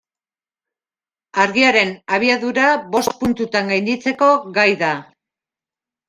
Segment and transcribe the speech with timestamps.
[1.41, 2.65] Argiaren abiadura
[2.95, 4.89] bost puntutan gainditzeko gai da.